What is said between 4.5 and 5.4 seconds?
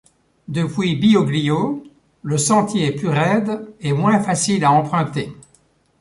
à emprunter.